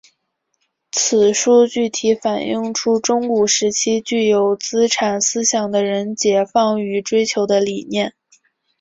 [0.91, 8.15] 此书具体反映出中古时期具有资产思想的人解放与追求的理念。